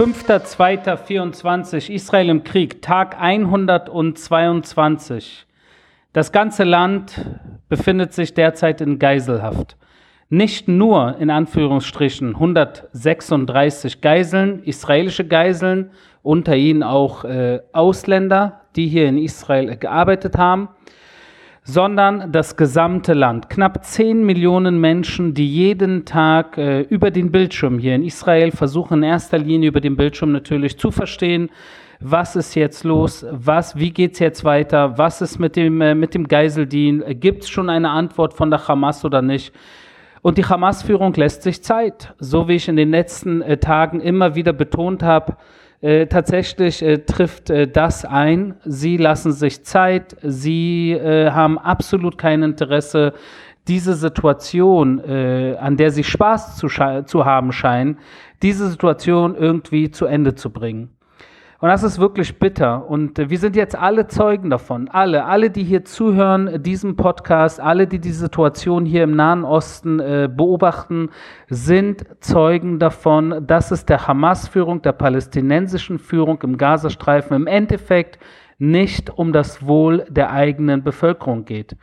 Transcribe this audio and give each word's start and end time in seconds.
5.2.24 0.00 1.90
Israel 1.90 2.30
im 2.30 2.42
Krieg, 2.42 2.80
Tag 2.80 3.20
122. 3.20 5.44
Das 6.14 6.32
ganze 6.32 6.64
Land 6.64 7.20
befindet 7.68 8.14
sich 8.14 8.32
derzeit 8.32 8.80
in 8.80 8.98
Geiselhaft. 8.98 9.76
Nicht 10.30 10.68
nur 10.68 11.18
in 11.18 11.28
Anführungsstrichen 11.28 12.34
136 12.34 14.00
Geiseln, 14.00 14.62
israelische 14.62 15.26
Geiseln, 15.26 15.90
unter 16.22 16.56
ihnen 16.56 16.82
auch 16.82 17.24
äh, 17.24 17.60
Ausländer, 17.74 18.62
die 18.76 18.86
hier 18.86 19.06
in 19.06 19.18
Israel 19.18 19.76
gearbeitet 19.76 20.38
haben, 20.38 20.70
sondern 21.62 22.32
das 22.32 22.56
gesamte 22.56 23.12
Land. 23.12 23.50
Knapp 23.50 23.84
10 23.84 24.24
Millionen 24.24 24.80
Menschen, 24.80 25.34
die 25.34 25.48
jeden 25.48 26.04
Tag 26.04 26.56
äh, 26.58 26.80
über 26.82 27.10
den 27.10 27.30
Bildschirm 27.30 27.78
hier 27.78 27.94
in 27.94 28.04
Israel 28.04 28.50
versuchen, 28.50 28.98
in 28.98 29.10
erster 29.10 29.38
Linie 29.38 29.68
über 29.68 29.80
den 29.80 29.96
Bildschirm 29.96 30.32
natürlich 30.32 30.78
zu 30.78 30.90
verstehen, 30.90 31.50
was 32.00 32.34
ist 32.34 32.54
jetzt 32.54 32.84
los, 32.84 33.26
was, 33.30 33.76
wie 33.76 33.90
geht 33.90 34.14
es 34.14 34.20
jetzt 34.20 34.42
weiter, 34.42 34.96
was 34.96 35.20
ist 35.20 35.38
mit 35.38 35.54
dem, 35.56 35.80
äh, 35.80 35.94
mit 35.94 36.14
dem 36.14 36.26
Geiseldien, 36.28 37.04
gibt 37.20 37.44
es 37.44 37.50
schon 37.50 37.68
eine 37.68 37.90
Antwort 37.90 38.32
von 38.34 38.50
der 38.50 38.66
Hamas 38.66 39.04
oder 39.04 39.20
nicht. 39.20 39.52
Und 40.22 40.38
die 40.38 40.44
Hamas-Führung 40.44 41.14
lässt 41.14 41.42
sich 41.42 41.62
Zeit, 41.62 42.14
so 42.18 42.48
wie 42.48 42.56
ich 42.56 42.68
in 42.68 42.76
den 42.76 42.90
letzten 42.90 43.42
äh, 43.42 43.58
Tagen 43.58 44.00
immer 44.00 44.34
wieder 44.34 44.52
betont 44.52 45.02
habe, 45.02 45.36
äh, 45.82 46.06
tatsächlich 46.06 46.82
äh, 46.82 46.98
trifft 46.98 47.50
äh, 47.50 47.66
das 47.66 48.04
ein. 48.04 48.54
Sie 48.64 48.96
lassen 48.96 49.32
sich 49.32 49.64
Zeit, 49.64 50.16
sie 50.22 50.92
äh, 50.92 51.30
haben 51.30 51.58
absolut 51.58 52.18
kein 52.18 52.42
Interesse, 52.42 53.14
diese 53.66 53.94
Situation, 53.94 54.98
äh, 54.98 55.56
an 55.58 55.76
der 55.76 55.90
sie 55.90 56.04
Spaß 56.04 56.56
zu, 56.56 56.68
zu 56.68 57.24
haben 57.24 57.52
scheinen, 57.52 57.98
diese 58.42 58.68
Situation 58.68 59.34
irgendwie 59.34 59.90
zu 59.90 60.06
Ende 60.06 60.34
zu 60.34 60.50
bringen. 60.50 60.90
Und 61.60 61.68
das 61.68 61.82
ist 61.82 61.98
wirklich 61.98 62.38
bitter. 62.38 62.88
Und 62.88 63.18
äh, 63.18 63.28
wir 63.28 63.38
sind 63.38 63.54
jetzt 63.54 63.76
alle 63.76 64.06
Zeugen 64.06 64.48
davon. 64.48 64.88
Alle, 64.88 65.26
alle, 65.26 65.50
die 65.50 65.62
hier 65.62 65.84
zuhören, 65.84 66.62
diesem 66.62 66.96
Podcast, 66.96 67.60
alle, 67.60 67.86
die 67.86 67.98
die 67.98 68.12
Situation 68.12 68.86
hier 68.86 69.04
im 69.04 69.14
Nahen 69.14 69.44
Osten 69.44 70.00
äh, 70.00 70.28
beobachten, 70.34 71.10
sind 71.48 72.04
Zeugen 72.20 72.78
davon, 72.78 73.46
dass 73.46 73.70
es 73.70 73.84
der 73.84 74.06
Hamas-Führung, 74.06 74.80
der 74.80 74.92
palästinensischen 74.92 75.98
Führung 75.98 76.40
im 76.42 76.56
Gazastreifen 76.56 77.36
im 77.36 77.46
Endeffekt 77.46 78.18
nicht 78.58 79.10
um 79.10 79.32
das 79.32 79.66
Wohl 79.66 80.06
der 80.08 80.32
eigenen 80.32 80.82
Bevölkerung 80.82 81.44
geht 81.44 81.76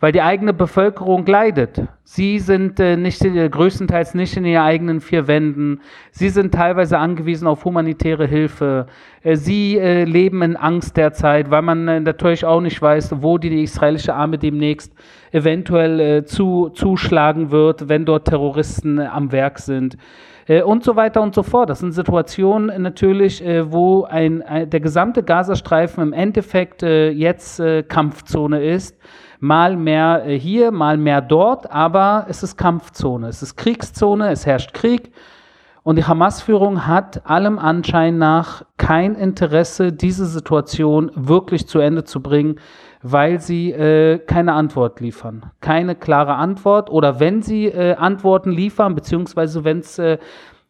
weil 0.00 0.12
die 0.12 0.22
eigene 0.22 0.54
Bevölkerung 0.54 1.26
leidet. 1.26 1.82
Sie 2.04 2.38
sind 2.38 2.80
äh, 2.80 2.96
nicht, 2.96 3.22
äh, 3.22 3.48
größtenteils 3.48 4.14
nicht 4.14 4.36
in 4.36 4.46
ihren 4.46 4.62
eigenen 4.62 5.00
vier 5.00 5.28
Wänden. 5.28 5.82
Sie 6.10 6.30
sind 6.30 6.54
teilweise 6.54 6.98
angewiesen 6.98 7.46
auf 7.46 7.64
humanitäre 7.66 8.26
Hilfe. 8.26 8.86
Äh, 9.22 9.36
sie 9.36 9.76
äh, 9.78 10.04
leben 10.04 10.40
in 10.42 10.56
Angst 10.56 10.96
derzeit, 10.96 11.50
weil 11.50 11.62
man 11.62 11.86
äh, 11.86 12.00
natürlich 12.00 12.46
auch 12.46 12.62
nicht 12.62 12.80
weiß, 12.80 13.16
wo 13.20 13.36
die 13.36 13.62
israelische 13.62 14.14
Armee 14.14 14.38
demnächst 14.38 14.92
eventuell 15.32 16.00
äh, 16.00 16.24
zu, 16.24 16.70
zuschlagen 16.70 17.50
wird, 17.50 17.90
wenn 17.90 18.06
dort 18.06 18.26
Terroristen 18.26 18.98
am 18.98 19.30
Werk 19.30 19.60
sind 19.60 19.96
und 20.64 20.82
so 20.82 20.96
weiter 20.96 21.22
und 21.22 21.32
so 21.32 21.44
fort. 21.44 21.70
Das 21.70 21.78
sind 21.78 21.92
Situationen 21.92 22.82
natürlich, 22.82 23.44
wo 23.66 24.02
ein, 24.02 24.42
ein 24.42 24.68
der 24.68 24.80
gesamte 24.80 25.22
Gazastreifen 25.22 26.02
im 26.02 26.12
Endeffekt 26.12 26.82
jetzt 26.82 27.62
Kampfzone 27.86 28.60
ist 28.60 28.96
mal 29.40 29.76
mehr 29.76 30.24
äh, 30.26 30.38
hier, 30.38 30.70
mal 30.70 30.96
mehr 30.96 31.20
dort, 31.20 31.70
aber 31.70 32.26
es 32.28 32.42
ist 32.42 32.56
Kampfzone, 32.56 33.28
es 33.28 33.42
ist 33.42 33.56
Kriegszone, 33.56 34.30
es 34.30 34.46
herrscht 34.46 34.74
Krieg. 34.74 35.12
Und 35.82 35.96
die 35.96 36.04
Hamas-Führung 36.04 36.86
hat 36.86 37.22
allem 37.24 37.58
Anschein 37.58 38.18
nach 38.18 38.64
kein 38.76 39.14
Interesse, 39.14 39.92
diese 39.92 40.26
Situation 40.26 41.10
wirklich 41.14 41.66
zu 41.66 41.78
Ende 41.78 42.04
zu 42.04 42.20
bringen, 42.20 42.56
weil 43.02 43.40
sie 43.40 43.72
äh, 43.72 44.18
keine 44.18 44.52
Antwort 44.52 45.00
liefern. 45.00 45.46
Keine 45.62 45.94
klare 45.94 46.34
Antwort. 46.34 46.90
Oder 46.90 47.18
wenn 47.18 47.40
sie 47.40 47.66
äh, 47.66 47.94
Antworten 47.94 48.50
liefern, 48.50 48.94
beziehungsweise 48.94 49.64
wenn 49.64 49.78
es 49.78 49.98
äh, 49.98 50.18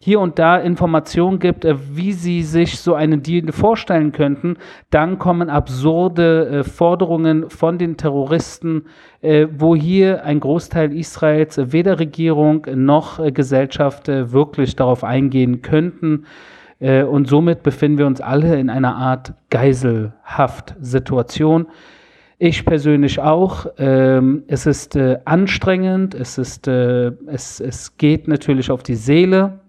hier 0.03 0.19
und 0.19 0.39
da 0.39 0.57
Informationen 0.57 1.41
gibt, 1.41 1.67
äh, 1.67 1.77
wie 1.93 2.13
sie 2.13 2.43
sich 2.43 2.81
so 2.81 2.95
einen 2.95 3.23
Deal 3.23 3.53
vorstellen 3.53 4.13
könnten, 4.13 4.57
dann 4.89 5.19
kommen 5.19 5.51
absurde 5.51 6.49
äh, 6.49 6.65
Forderungen 6.65 7.51
von 7.51 7.77
den 7.77 7.99
Terroristen, 7.99 8.87
äh, 9.21 9.47
wo 9.55 9.77
hier 9.77 10.25
ein 10.25 10.41
Großteil 10.41 10.95
Israels 10.95 11.61
weder 11.73 11.99
Regierung 11.99 12.67
noch 12.75 13.21
Gesellschaft 13.35 14.09
wirklich 14.09 14.75
darauf 14.75 15.05
eingehen 15.05 15.61
könnten. 15.61 16.25
Und 16.79 17.29
somit 17.29 17.63
befinden 17.63 17.99
wir 17.99 18.07
uns 18.07 18.23
alle 18.23 18.59
in 18.59 18.71
einer 18.71 18.97
Art 18.97 19.35
Geiselhaft-Situation. 19.51 21.67
Ich 22.39 22.65
persönlich 22.65 23.21
auch. 23.21 23.67
Ähm, 23.77 24.45
es 24.47 24.65
ist 24.65 24.97
anstrengend, 25.27 26.15
es, 26.15 26.39
ist, 26.39 26.67
es, 26.69 27.61
es 27.61 27.99
geht 27.99 28.29
natürlich 28.29 28.71
auf 28.71 28.83
die 28.83 28.95
Seele. 28.95 29.61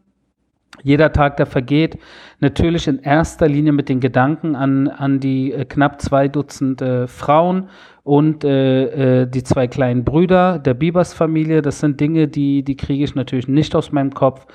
Jeder 0.83 1.11
Tag, 1.11 1.37
der 1.37 1.45
vergeht, 1.45 1.97
natürlich 2.39 2.87
in 2.87 2.99
erster 2.99 3.47
Linie 3.47 3.71
mit 3.71 3.89
den 3.89 3.99
Gedanken 3.99 4.55
an, 4.55 4.87
an 4.87 5.19
die 5.19 5.51
äh, 5.51 5.65
knapp 5.65 6.01
zwei 6.01 6.27
Dutzend 6.27 6.81
äh, 6.81 7.07
Frauen 7.07 7.69
und 8.03 8.43
äh, 8.43 9.21
äh, 9.21 9.27
die 9.27 9.43
zwei 9.43 9.67
kleinen 9.67 10.03
Brüder 10.03 10.59
der 10.59 10.73
Bibers-Familie. 10.73 11.61
Das 11.61 11.79
sind 11.79 11.99
Dinge, 11.99 12.27
die, 12.27 12.63
die 12.63 12.77
kriege 12.77 13.03
ich 13.03 13.15
natürlich 13.15 13.47
nicht 13.47 13.75
aus 13.75 13.91
meinem 13.91 14.13
Kopf. 14.13 14.47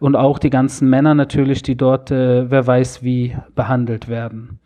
Und 0.00 0.16
auch 0.16 0.40
die 0.40 0.50
ganzen 0.50 0.90
Männer 0.90 1.14
natürlich, 1.14 1.62
die 1.62 1.76
dort, 1.76 2.10
äh, 2.10 2.50
wer 2.50 2.66
weiß 2.66 3.04
wie, 3.04 3.36
behandelt 3.54 4.08
werden. 4.08 4.58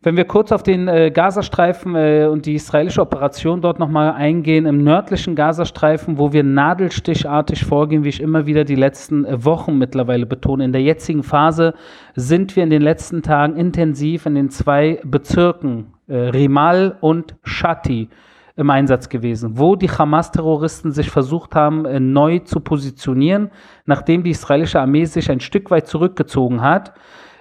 Wenn 0.00 0.16
wir 0.16 0.26
kurz 0.26 0.52
auf 0.52 0.62
den 0.62 0.86
äh, 0.86 1.10
Gazastreifen 1.10 1.96
äh, 1.96 2.28
und 2.30 2.46
die 2.46 2.54
israelische 2.54 3.00
Operation 3.00 3.60
dort 3.60 3.80
nochmal 3.80 4.12
eingehen, 4.12 4.64
im 4.64 4.84
nördlichen 4.84 5.34
Gazastreifen, 5.34 6.18
wo 6.18 6.32
wir 6.32 6.44
nadelstichartig 6.44 7.64
vorgehen, 7.64 8.04
wie 8.04 8.10
ich 8.10 8.20
immer 8.20 8.46
wieder 8.46 8.62
die 8.62 8.76
letzten 8.76 9.24
äh, 9.24 9.44
Wochen 9.44 9.76
mittlerweile 9.76 10.24
betone, 10.24 10.64
in 10.64 10.72
der 10.72 10.82
jetzigen 10.82 11.24
Phase 11.24 11.74
sind 12.14 12.54
wir 12.54 12.62
in 12.62 12.70
den 12.70 12.82
letzten 12.82 13.22
Tagen 13.22 13.56
intensiv 13.56 14.26
in 14.26 14.36
den 14.36 14.50
zwei 14.50 15.00
Bezirken, 15.02 15.94
äh, 16.06 16.14
Rimal 16.16 16.96
und 17.00 17.34
Shati, 17.42 18.08
im 18.54 18.70
Einsatz 18.70 19.08
gewesen, 19.08 19.56
wo 19.56 19.76
die 19.76 19.88
Hamas-Terroristen 19.88 20.90
sich 20.90 21.10
versucht 21.10 21.56
haben, 21.56 21.84
äh, 21.86 21.98
neu 21.98 22.40
zu 22.40 22.60
positionieren, 22.60 23.50
nachdem 23.84 24.22
die 24.22 24.30
israelische 24.30 24.80
Armee 24.80 25.04
sich 25.06 25.28
ein 25.30 25.40
Stück 25.40 25.72
weit 25.72 25.88
zurückgezogen 25.88 26.60
hat. 26.60 26.92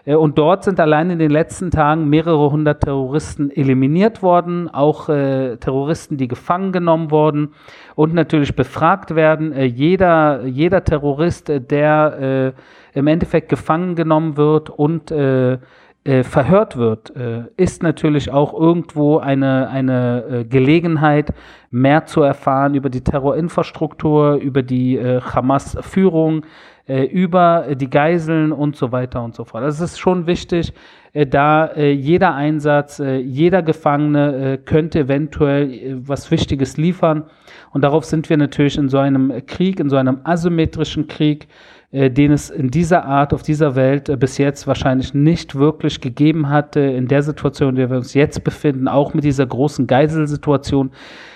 Äh, 0.08 0.16
und 0.16 0.38
dort 0.38 0.64
sind 0.64 0.80
allein 0.80 1.12
in 1.12 1.20
den 1.20 1.30
letzten 1.30 1.70
Tagen 1.70 2.10
mehrere 2.10 2.50
hundert 2.50 2.82
Terroristen 2.82 3.52
eliminiert 3.52 4.24
worden, 4.24 4.70
auch 4.70 5.10
äh, 5.10 5.58
Terroristen, 5.58 6.18
die 6.18 6.28
gefangen 6.28 6.72
genommen 6.72 7.12
wurden 7.12 7.54
und 7.96 8.14
natürlich 8.14 8.56
befragt 8.56 9.14
werden. 9.16 9.52
Äh, 9.52 9.66
jeder, 9.66 10.46
jeder 10.46 10.84
Terrorist, 10.84 11.50
äh, 11.50 11.62
der 11.62 12.54
äh, 12.96 12.98
im 12.98 13.08
Endeffekt 13.08 13.50
gefangen 13.50 13.96
genommen 13.96 14.38
wird 14.38 14.72
und 14.72 15.12
äh, 16.08 16.24
verhört 16.24 16.78
wird, 16.78 17.12
ist 17.58 17.84
natürlich 17.84 18.32
auch 18.32 18.54
irgendwo 18.54 19.18
eine, 19.18 19.70
eine 19.70 20.46
Gelegenheit, 20.50 21.34
mehr 21.70 22.06
zu 22.06 22.22
erfahren 22.22 22.76
über 22.76 22.90
die 22.90 23.02
Terrorinfrastruktur, 23.02 24.36
über 24.36 24.64
die 24.64 24.98
Hamas-Führung, 25.00 26.46
äh, 26.88 27.04
über 27.04 27.76
die 27.76 27.90
Geiseln 27.90 28.54
und 28.54 28.78
so 28.78 28.94
weiter 28.94 29.22
und 29.22 29.36
so 29.36 29.44
fort. 29.44 29.64
Das 29.64 29.82
ist 29.82 30.00
schon 30.00 30.26
wichtig, 30.26 30.74
äh, 31.12 31.28
da 31.28 31.66
äh, 31.66 31.92
jeder 31.92 32.34
Einsatz, 32.34 33.00
äh, 33.00 33.18
jeder 33.18 33.62
Gefangene 33.62 34.54
äh, 34.54 34.58
könnte 34.58 35.00
eventuell 35.00 35.74
äh, 35.74 35.96
was 36.08 36.32
Wichtiges 36.32 36.78
liefern. 36.78 37.26
Und 37.74 37.82
darauf 37.82 38.06
sind 38.06 38.30
wir 38.30 38.38
natürlich 38.38 38.78
in 38.78 38.88
so 38.88 39.00
einem 39.00 39.46
Krieg, 39.46 39.82
in 39.82 39.90
so 39.90 39.98
einem 39.98 40.22
asymmetrischen 40.24 41.10
Krieg, 41.10 41.50
den 41.92 42.32
es 42.34 42.50
in 42.50 42.70
dieser 42.70 43.06
Art, 43.06 43.34
auf 43.34 43.44
dieser 43.44 43.76
Welt 43.76 44.20
bis 44.20 44.38
jetzt 44.38 44.68
wahrscheinlich 44.68 45.14
nicht 45.14 45.56
wirklich 45.56 46.02
gegeben 46.02 46.50
hatte, 46.50 46.82
in 46.82 47.08
der 47.08 47.24
Situation, 47.24 47.70
in 47.70 47.76
der 47.76 47.90
wir 47.90 47.98
uns 47.98 48.14
jetzt 48.14 48.44
befinden, 48.44 48.88
auch 48.90 49.14
mit 49.14 49.24
dieser 49.24 49.46
großen 49.46 49.88
Geiselsituation. 49.88 50.92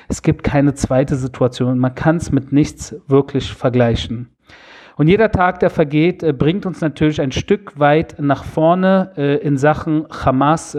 Es 0.09 0.21
gibt 0.21 0.43
keine 0.43 0.73
zweite 0.73 1.15
Situation. 1.15 1.79
Man 1.79 1.95
kann 1.95 2.17
es 2.17 2.33
mit 2.33 2.51
nichts 2.51 2.95
wirklich 3.07 3.53
vergleichen. 3.53 4.29
Und 4.97 5.07
jeder 5.07 5.31
Tag, 5.31 5.59
der 5.61 5.69
vergeht, 5.69 6.21
äh, 6.21 6.33
bringt 6.33 6.65
uns 6.65 6.81
natürlich 6.81 7.21
ein 7.21 7.31
Stück 7.31 7.79
weit 7.79 8.15
nach 8.19 8.43
vorne 8.43 9.11
äh, 9.17 9.37
in 9.37 9.57
Sachen 9.57 10.05
Hamas 10.09 10.75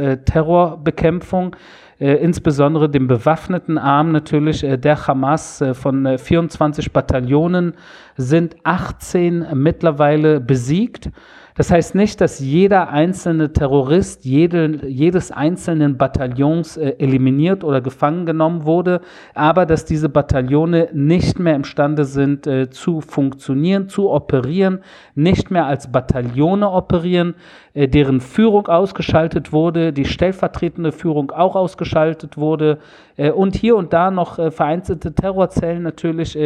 äh, 2.03 2.17
insbesondere 2.17 2.91
dem 2.91 3.07
bewaffneten 3.07 3.79
Arm 3.79 4.11
natürlich 4.11 4.65
äh, 4.65 4.77
der 4.77 5.07
Hamas 5.07 5.61
äh, 5.61 5.73
von 5.73 6.19
24 6.19 6.87
äh, 6.87 6.91
Bataillonen 6.93 7.75
sind 8.17 8.57
18 8.65 9.47
mittlerweile 9.55 10.41
besiegt. 10.41 11.11
Das 11.55 11.71
heißt 11.71 11.95
nicht, 11.95 12.21
dass 12.21 12.39
jeder 12.39 12.89
einzelne 12.89 13.53
Terrorist 13.53 14.25
jede, 14.25 14.87
jedes 14.87 15.31
einzelnen 15.31 15.99
Bataillons 15.99 16.79
äh, 16.79 16.95
eliminiert 16.99 17.63
oder 17.63 17.83
gefangen 17.83 18.25
genommen 18.25 18.65
wurde, 18.65 19.03
aber 19.35 19.67
dass 19.67 19.85
diese 19.85 20.09
Bataillone 20.09 20.89
nicht 20.95 21.39
mehr 21.39 21.55
imstande 21.55 22.05
sind 22.05 22.47
äh, 22.47 22.71
zu 22.71 23.03
funktionieren, 23.03 23.89
zu 23.89 24.11
operieren, 24.11 24.81
nicht 25.15 25.51
mehr 25.51 25.67
als 25.67 25.93
Bataillone 25.93 26.71
operieren, 26.71 27.35
äh, 27.75 27.87
deren 27.87 28.21
Führung 28.21 28.69
ausgeschaltet 28.69 29.53
wurde, 29.53 29.93
die 29.93 30.07
stellvertretende 30.07 30.93
Führung 30.93 31.33
auch 31.33 31.55
ausgeschaltet 31.55 32.39
wurde 32.39 32.79
äh, 33.17 33.31
und 33.31 33.57
hier 33.57 33.77
und 33.77 33.93
da 33.93 34.11
noch 34.11 34.39
äh, 34.39 34.51
vereinzelte 34.51 35.15
Terrorzellen 35.15 35.83
natürlich 35.83 36.39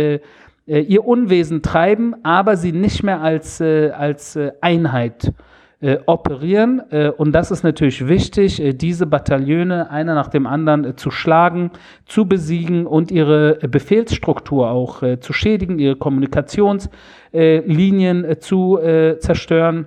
äh, 0.67 0.79
äh, 0.79 0.81
ihr 0.81 1.07
Unwesen 1.07 1.61
treiben, 1.63 2.15
aber 2.25 2.57
sie 2.57 2.73
nicht 2.73 3.03
mehr 3.03 3.21
als, 3.21 3.61
äh, 3.61 3.91
als 3.91 4.37
äh, 4.37 4.53
Einheit 4.61 5.33
äh, 5.81 5.99
operieren. 6.07 6.81
Äh, 6.91 7.11
und 7.11 7.33
das 7.33 7.51
ist 7.51 7.63
natürlich 7.63 8.09
wichtig, 8.09 8.59
äh, 8.61 8.73
diese 8.73 9.05
Bataillone 9.07 9.91
einer 9.91 10.15
nach 10.15 10.29
dem 10.29 10.47
anderen 10.47 10.97
zu 10.97 11.11
schlagen, 11.11 11.71
zu 12.05 12.27
besiegen 12.27 12.87
und 12.87 13.11
ihre 13.13 13.59
Befehlsstruktur 13.69 14.71
auch 14.71 15.03
zu 15.21 15.33
schädigen, 15.33 15.79
ihre 15.79 15.97
Kommunikationslinien 15.97 18.41
zu 18.41 18.79
zerstören 19.21 19.87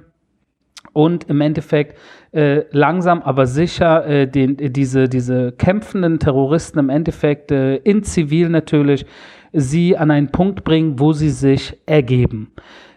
und 0.94 1.30
im 1.30 1.42
Endeffekt 1.42 1.98
äh, 2.32 2.64
langsam 2.72 3.22
aber 3.22 3.48
sicher 3.48 4.06
äh, 4.06 4.28
den, 4.28 4.58
diese, 4.58 5.10
diese 5.10 5.52
kämpfenden 5.52 6.20
Terroristen 6.20 6.80
im 6.80 6.90
Endeffekt 6.90 7.52
äh, 7.52 7.78
in 7.78 8.04
Zivil 8.04 8.50
natürlich 8.50 9.06
sie 9.54 9.98
an 9.98 10.12
einen 10.12 10.32
Punkt 10.32 10.64
bringen, 10.64 11.00
wo 11.00 11.14
sie 11.14 11.30
sich 11.30 11.78
ergeben. 11.86 12.52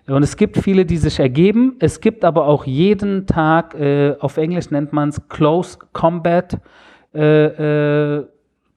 Und 0.07 0.23
es 0.23 0.37
gibt 0.37 0.59
viele, 0.59 0.85
die 0.85 0.97
sich 0.97 1.21
ergeben. 1.21 1.77
Es 1.79 2.01
gibt 2.01 2.25
aber 2.25 2.47
auch 2.47 2.65
jeden 2.65 3.27
Tag, 3.27 3.75
äh, 3.75 4.17
auf 4.19 4.37
Englisch 4.37 4.71
nennt 4.71 4.93
man 4.93 5.11
es 5.11 5.29
Close 5.29 5.79
Combat, 5.93 6.59
äh, 7.15 8.19
äh, 8.19 8.25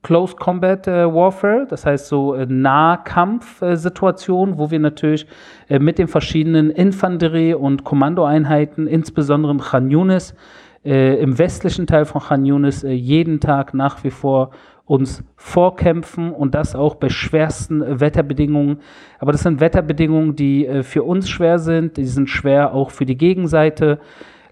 Close 0.06 0.36
Combat 0.36 0.86
äh, 0.86 1.12
Warfare, 1.12 1.66
das 1.68 1.84
heißt 1.84 2.06
so 2.06 2.34
äh, 2.34 2.46
Nahkampfsituationen, 2.48 4.56
wo 4.56 4.70
wir 4.70 4.78
natürlich 4.78 5.26
äh, 5.68 5.80
mit 5.80 5.98
den 5.98 6.06
verschiedenen 6.06 6.70
Infanterie- 6.70 7.54
und 7.54 7.82
Kommandoeinheiten, 7.82 8.86
insbesondere 8.86 9.50
in 9.52 9.58
Khan 9.58 9.90
Yunis, 9.90 10.36
im 10.84 11.36
westlichen 11.36 11.88
Teil 11.88 12.04
von 12.04 12.22
Khan 12.22 12.44
Yunis, 12.44 12.82
jeden 12.82 13.40
Tag 13.40 13.74
nach 13.74 14.04
wie 14.04 14.12
vor 14.12 14.52
uns 14.86 15.24
vorkämpfen 15.34 16.32
und 16.32 16.54
das 16.54 16.76
auch 16.76 16.94
bei 16.94 17.08
schwersten 17.08 18.00
Wetterbedingungen. 18.00 18.78
Aber 19.18 19.32
das 19.32 19.42
sind 19.42 19.60
Wetterbedingungen, 19.60 20.36
die 20.36 20.66
äh, 20.66 20.82
für 20.82 21.02
uns 21.02 21.28
schwer 21.28 21.58
sind, 21.58 21.96
die 21.96 22.04
sind 22.04 22.30
schwer 22.30 22.72
auch 22.72 22.90
für 22.90 23.04
die 23.04 23.16
Gegenseite, 23.16 23.98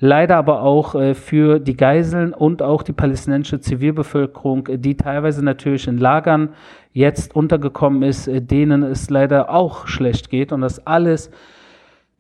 leider 0.01 0.37
aber 0.37 0.63
auch 0.63 0.97
äh, 0.97 1.15
für 1.15 1.61
die 1.61 1.77
Geiseln 1.77 2.35
und 2.35 2.63
auch 2.63 2.83
die 2.83 2.93
palästinensische 2.93 3.61
Zivilbevölkerung, 3.61 4.69
die 4.69 4.97
teilweise 4.97 5.45
natürlich 5.45 5.87
in 5.87 5.99
Lagern 5.99 6.51
jetzt 6.93 7.37
untergekommen 7.37 8.03
ist, 8.03 8.27
äh, 8.27 8.43
denen 8.43 8.83
es 8.83 9.11
leider 9.11 9.51
auch 9.51 9.87
schlecht 9.87 10.31
geht 10.31 10.53
und 10.53 10.63
das 10.63 10.85
alles 10.85 11.31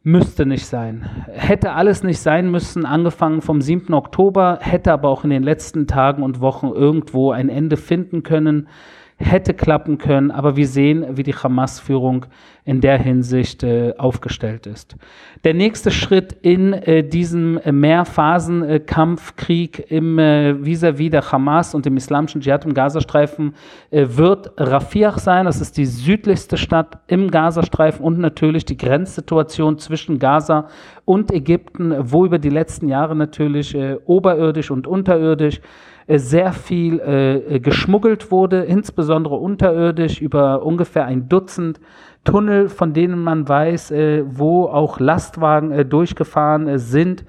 müsste 0.04 0.44
nicht 0.44 0.66
sein. 0.66 1.08
Hätte 1.32 1.72
alles 1.72 2.04
nicht 2.04 2.20
sein 2.20 2.50
müssen, 2.50 2.84
angefangen 2.84 3.40
vom 3.40 3.60
7. 3.60 3.94
Oktober, 3.94 4.58
hätte 4.60 4.92
aber 4.92 5.08
auch 5.08 5.24
in 5.24 5.30
den 5.30 5.42
letzten 5.42 5.86
Tagen 5.86 6.22
und 6.22 6.40
Wochen 6.40 6.68
irgendwo 6.68 7.32
ein 7.32 7.48
Ende 7.48 7.78
finden 7.78 8.22
können 8.22 8.68
hätte 9.16 9.54
klappen 9.54 9.98
können, 9.98 10.30
aber 10.30 10.56
wir 10.56 10.66
sehen, 10.66 11.16
wie 11.16 11.22
die 11.22 11.34
Hamas-Führung 11.34 12.26
in 12.64 12.80
der 12.80 12.98
Hinsicht 12.98 13.62
äh, 13.62 13.94
aufgestellt 13.96 14.66
ist. 14.66 14.96
Der 15.44 15.54
nächste 15.54 15.90
Schritt 15.90 16.34
in 16.40 16.72
äh, 16.72 17.06
diesem 17.06 17.60
Mehrphasen-Kampfkrieg 17.64 19.90
im 19.90 20.18
äh, 20.18 20.54
vis-à-vis 20.54 21.10
der 21.10 21.30
Hamas 21.30 21.74
und 21.74 21.84
dem 21.84 21.96
islamischen 21.96 22.40
Dschihad 22.40 22.64
im 22.64 22.74
Gazastreifen 22.74 23.54
äh, 23.90 24.06
wird 24.08 24.52
Rafiach 24.56 25.18
sein. 25.18 25.44
Das 25.44 25.60
ist 25.60 25.76
die 25.76 25.86
südlichste 25.86 26.56
Stadt 26.56 26.98
im 27.06 27.30
Gazastreifen 27.30 28.04
und 28.04 28.18
natürlich 28.18 28.64
die 28.64 28.78
Grenzsituation 28.78 29.78
zwischen 29.78 30.18
Gaza 30.18 30.68
und 31.04 31.30
Ägypten, 31.30 31.94
wo 32.00 32.24
über 32.24 32.38
die 32.38 32.50
letzten 32.50 32.88
Jahre 32.88 33.14
natürlich 33.14 33.74
äh, 33.74 33.98
oberirdisch 34.06 34.70
und 34.70 34.86
unterirdisch 34.86 35.60
sehr 36.08 36.52
viel 36.52 37.00
äh, 37.00 37.60
geschmuggelt 37.60 38.30
wurde, 38.30 38.64
insbesondere 38.64 39.36
unterirdisch 39.36 40.20
über 40.20 40.64
ungefähr 40.64 41.06
ein 41.06 41.28
Dutzend 41.28 41.80
Tunnel, 42.24 42.68
von 42.68 42.92
denen 42.92 43.22
man 43.22 43.48
weiß, 43.48 43.90
äh, 43.90 44.24
wo 44.26 44.64
auch 44.64 44.98
Lastwagen 44.98 45.70
äh, 45.70 45.84
durchgefahren 45.84 46.66
äh, 46.66 46.78
sind. 46.78 47.24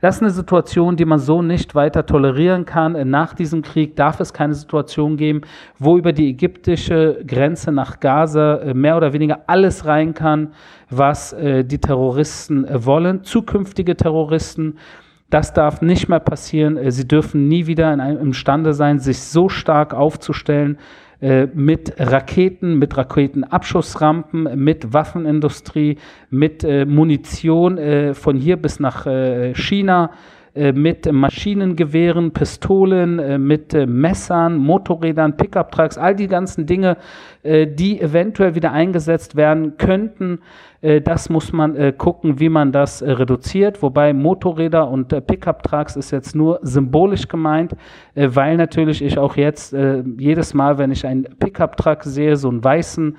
Das 0.00 0.16
ist 0.16 0.22
eine 0.22 0.30
Situation, 0.30 0.96
die 0.96 1.04
man 1.04 1.18
so 1.18 1.42
nicht 1.42 1.74
weiter 1.74 2.06
tolerieren 2.06 2.64
kann. 2.64 2.94
Äh, 2.94 3.04
nach 3.04 3.34
diesem 3.34 3.62
Krieg 3.62 3.94
darf 3.96 4.20
es 4.20 4.32
keine 4.32 4.54
Situation 4.54 5.16
geben, 5.16 5.42
wo 5.78 5.98
über 5.98 6.12
die 6.12 6.30
ägyptische 6.30 7.22
Grenze 7.26 7.72
nach 7.72 8.00
Gaza 8.00 8.72
mehr 8.74 8.96
oder 8.96 9.12
weniger 9.12 9.40
alles 9.46 9.84
rein 9.84 10.14
kann, 10.14 10.52
was 10.90 11.36
die 11.38 11.78
Terroristen 11.78 12.66
wollen, 12.70 13.22
zukünftige 13.22 13.94
Terroristen. 13.94 14.78
Das 15.30 15.52
darf 15.52 15.82
nicht 15.82 16.08
mehr 16.08 16.20
passieren. 16.20 16.76
Äh, 16.76 16.90
sie 16.90 17.06
dürfen 17.06 17.48
nie 17.48 17.66
wieder 17.66 17.92
in 17.92 18.00
einem, 18.00 18.20
imstande 18.20 18.72
sein, 18.72 18.98
sich 18.98 19.20
so 19.20 19.48
stark 19.48 19.94
aufzustellen 19.94 20.78
äh, 21.20 21.46
mit 21.46 21.94
Raketen, 21.98 22.78
mit 22.78 22.96
Raketenabschussrampen, 22.96 24.62
mit 24.62 24.92
Waffenindustrie, 24.92 25.98
mit 26.30 26.64
äh, 26.64 26.86
Munition 26.86 27.76
äh, 27.76 28.14
von 28.14 28.36
hier 28.36 28.56
bis 28.56 28.80
nach 28.80 29.06
äh, 29.06 29.54
China 29.54 30.10
mit 30.74 31.10
Maschinengewehren, 31.10 32.32
Pistolen, 32.32 33.46
mit 33.46 33.72
Messern, 33.72 34.56
Motorrädern, 34.56 35.36
Pickup-Trucks, 35.36 35.98
all 35.98 36.16
die 36.16 36.26
ganzen 36.26 36.66
Dinge, 36.66 36.96
die 37.44 38.00
eventuell 38.00 38.54
wieder 38.54 38.72
eingesetzt 38.72 39.36
werden 39.36 39.76
könnten, 39.76 40.40
äh, 40.80 41.00
das 41.00 41.28
muss 41.28 41.52
man 41.52 41.76
äh, 41.76 41.92
gucken, 41.92 42.38
wie 42.40 42.48
man 42.48 42.72
das 42.72 43.02
äh, 43.02 43.10
reduziert. 43.10 43.82
Wobei 43.82 44.12
Motorräder 44.12 44.88
und 44.88 45.08
Pickup-Trucks 45.08 45.96
ist 45.96 46.10
jetzt 46.10 46.34
nur 46.34 46.60
symbolisch 46.62 47.28
gemeint, 47.28 47.74
weil 48.14 48.56
natürlich 48.56 49.02
ich 49.02 49.18
auch 49.18 49.36
jetzt 49.36 49.74
jedes 50.18 50.54
Mal, 50.54 50.78
wenn 50.78 50.90
ich 50.90 51.06
einen 51.06 51.24
Pickup-Truck 51.38 52.04
sehe, 52.04 52.36
so 52.36 52.48
einen 52.48 52.62
weißen, 52.62 53.16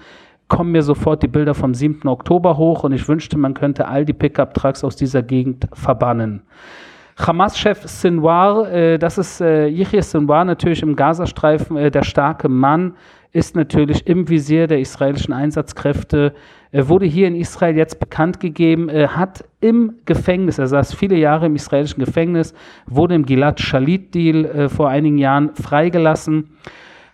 kommen 0.48 0.72
mir 0.72 0.82
sofort 0.82 1.24
die 1.24 1.28
Bilder 1.28 1.54
vom 1.54 1.74
7. 1.74 2.08
Oktober 2.08 2.58
hoch 2.58 2.84
und 2.84 2.92
ich 2.92 3.08
wünschte, 3.08 3.38
man 3.38 3.54
könnte 3.54 3.88
all 3.88 4.06
die 4.06 4.14
Pickup-Trucks 4.14 4.84
aus 4.84 4.96
dieser 4.96 5.22
Gegend 5.22 5.68
verbannen. 5.74 6.42
Hamas-Chef 7.20 7.86
Sinwar, 7.86 8.72
äh, 8.72 8.98
das 8.98 9.18
ist 9.18 9.42
äh, 9.42 9.68
Yahya 9.68 10.02
Sinwar 10.02 10.46
natürlich 10.46 10.82
im 10.82 10.96
Gazastreifen, 10.96 11.76
äh, 11.78 11.92
der 11.92 12.04
starke 12.04 12.48
Mann, 12.48 12.94
ist 13.32 13.56
natürlich 13.56 14.08
im 14.08 14.28
Visier 14.28 14.68
der 14.68 14.80
israelischen 14.80 15.34
Einsatzkräfte, 15.34 16.34
er 16.72 16.88
wurde 16.88 17.06
hier 17.06 17.28
in 17.28 17.36
Israel 17.36 17.76
jetzt 17.76 18.00
bekannt 18.00 18.40
gegeben, 18.40 18.92
hat 18.92 19.44
im 19.60 19.96
Gefängnis, 20.06 20.60
er 20.60 20.68
saß 20.68 20.94
viele 20.94 21.16
Jahre 21.16 21.48
im 21.48 21.56
israelischen 21.56 22.04
Gefängnis, 22.04 22.54
wurde 22.86 23.16
im 23.16 23.26
Gilad 23.26 23.60
Shalit-Deal 23.60 24.46
äh, 24.46 24.70
vor 24.70 24.90
einigen 24.90 25.18
Jahren 25.18 25.56
freigelassen, 25.56 26.52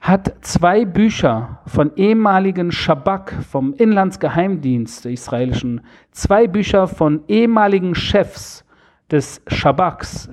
hat 0.02 0.36
zwei 0.42 0.86
Bücher 0.86 1.60
von 1.66 1.92
ehemaligen 1.96 2.72
Shabak, 2.72 3.34
vom 3.50 3.74
Inlandsgeheimdienst 3.74 5.06
der 5.06 5.14
israelischen, 5.14 5.82
zwei 6.12 6.48
Bücher 6.48 6.88
von 6.88 7.22
ehemaligen 7.28 7.96
Chefs 7.96 8.65
des 9.12 9.42
Shabaks, 9.48 10.30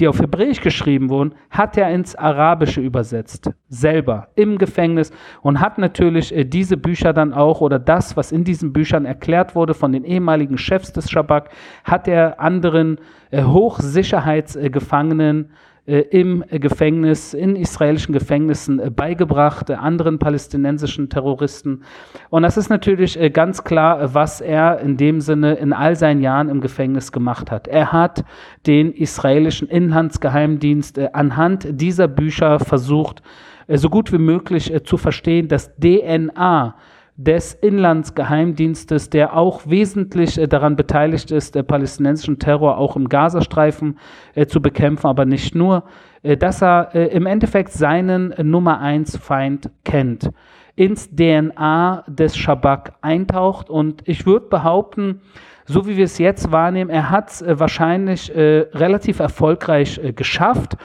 die 0.00 0.08
auf 0.08 0.20
Hebräisch 0.20 0.60
geschrieben 0.60 1.10
wurden, 1.10 1.34
hat 1.50 1.76
er 1.76 1.90
ins 1.90 2.16
Arabische 2.16 2.80
übersetzt, 2.80 3.50
selber 3.68 4.28
im 4.34 4.58
Gefängnis 4.58 5.12
und 5.42 5.60
hat 5.60 5.78
natürlich 5.78 6.34
äh, 6.34 6.44
diese 6.44 6.76
Bücher 6.76 7.12
dann 7.12 7.32
auch 7.32 7.60
oder 7.60 7.78
das, 7.78 8.16
was 8.16 8.32
in 8.32 8.44
diesen 8.44 8.72
Büchern 8.72 9.04
erklärt 9.04 9.54
wurde 9.54 9.74
von 9.74 9.92
den 9.92 10.04
ehemaligen 10.04 10.58
Chefs 10.58 10.92
des 10.92 11.10
Schabak, 11.10 11.50
hat 11.84 12.08
er 12.08 12.40
anderen 12.40 12.98
äh, 13.30 13.44
Hochsicherheitsgefangenen 13.44 15.44
äh, 15.44 15.48
im 15.84 16.44
Gefängnis, 16.48 17.34
in 17.34 17.56
israelischen 17.56 18.12
Gefängnissen 18.12 18.78
äh, 18.78 18.90
beigebracht, 18.90 19.68
äh, 19.68 19.74
anderen 19.74 20.20
palästinensischen 20.20 21.08
Terroristen. 21.08 21.82
Und 22.30 22.42
das 22.42 22.56
ist 22.56 22.68
natürlich 22.68 23.18
ganz 23.32 23.64
klar, 23.64 24.14
was 24.14 24.40
er 24.40 24.78
in 24.78 24.96
dem 24.96 25.20
Sinne 25.20 25.54
in 25.54 25.72
all 25.72 25.96
seinen 25.96 26.20
Jahren 26.20 26.48
im 26.48 26.60
Gefängnis 26.60 27.10
gemacht 27.10 27.50
hat. 27.50 27.66
Er 27.66 27.90
hat 27.90 28.24
den 28.66 28.92
israelischen 28.92 29.68
Inlandsgeheimdienst 29.68 30.98
anhand 31.14 31.66
dieser 31.68 32.06
Bücher 32.06 32.60
versucht, 32.60 33.22
so 33.68 33.90
gut 33.90 34.12
wie 34.12 34.18
möglich 34.18 34.72
zu 34.84 34.96
verstehen, 34.96 35.48
dass 35.48 35.74
DNA 35.76 36.76
des 37.16 37.54
Inlandsgeheimdienstes, 37.54 39.10
der 39.10 39.36
auch 39.36 39.62
wesentlich 39.66 40.38
äh, 40.38 40.48
daran 40.48 40.76
beteiligt 40.76 41.30
ist, 41.30 41.54
der 41.54 41.62
palästinensischen 41.62 42.38
Terror 42.38 42.78
auch 42.78 42.96
im 42.96 43.08
Gazastreifen 43.08 43.98
äh, 44.34 44.46
zu 44.46 44.62
bekämpfen, 44.62 45.06
aber 45.06 45.24
nicht 45.24 45.54
nur. 45.54 45.84
äh, 46.22 46.36
dass 46.36 46.62
er 46.62 46.94
äh, 46.94 47.06
im 47.08 47.26
Endeffekt 47.26 47.72
seinen 47.72 48.34
Nummer 48.42 48.80
1 48.80 49.16
Feind 49.18 49.70
kennt, 49.84 50.30
ins 50.74 51.10
DNA 51.14 52.04
des 52.08 52.36
Schabak 52.36 52.94
eintaucht 53.02 53.68
und 53.68 54.08
ich 54.08 54.24
würde 54.24 54.46
behaupten, 54.46 55.20
so 55.66 55.86
wie 55.86 55.96
wir 55.96 56.04
es 56.04 56.18
jetzt 56.18 56.50
wahrnehmen, 56.50 56.90
er 56.90 57.10
hat 57.10 57.30
es 57.30 57.42
äh, 57.42 57.58
wahrscheinlich 57.58 58.34
äh, 58.34 58.66
relativ 58.72 59.20
erfolgreich 59.20 60.00
äh, 60.02 60.12
geschafft, 60.12 60.76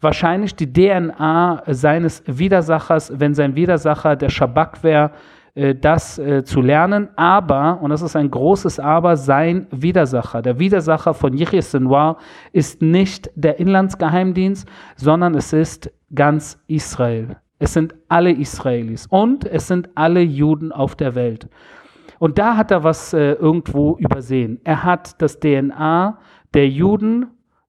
wahrscheinlich 0.00 0.54
die 0.54 0.72
DNA 0.72 1.62
seines 1.66 2.22
Widersachers, 2.26 3.12
wenn 3.18 3.34
sein 3.34 3.54
Widersacher 3.54 4.16
der 4.16 4.28
Schabak 4.28 4.82
wäre, 4.82 5.06
äh, 5.06 5.33
das 5.74 6.18
äh, 6.18 6.44
zu 6.44 6.60
lernen. 6.60 7.08
Aber, 7.16 7.80
und 7.80 7.90
das 7.90 8.02
ist 8.02 8.16
ein 8.16 8.30
großes 8.30 8.80
Aber, 8.80 9.16
sein 9.16 9.66
Widersacher, 9.70 10.42
der 10.42 10.58
Widersacher 10.58 11.14
von 11.14 11.32
Yahya 11.32 11.62
Sinwar 11.62 12.18
ist 12.52 12.82
nicht 12.82 13.30
der 13.36 13.60
Inlandsgeheimdienst, 13.60 14.68
sondern 14.96 15.34
es 15.34 15.52
ist 15.52 15.92
ganz 16.14 16.58
Israel. 16.66 17.36
Es 17.58 17.72
sind 17.72 17.94
alle 18.08 18.32
Israelis 18.32 19.06
und 19.06 19.44
es 19.44 19.68
sind 19.68 19.88
alle 19.94 20.20
Juden 20.20 20.72
auf 20.72 20.96
der 20.96 21.14
Welt. 21.14 21.48
Und 22.18 22.38
da 22.38 22.56
hat 22.56 22.70
er 22.70 22.82
was 22.82 23.12
äh, 23.12 23.32
irgendwo 23.32 23.96
übersehen. 23.98 24.60
Er 24.64 24.82
hat 24.82 25.20
das 25.22 25.38
DNA 25.38 26.18
der 26.52 26.68
Juden, 26.68 27.26